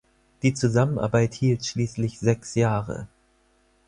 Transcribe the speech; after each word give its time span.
Die 0.41 0.55
Zusammenarbeit 0.55 1.35
hielt 1.35 1.63
schließlich 1.63 2.17
sechs 2.17 2.55
Jahre. 2.55 3.05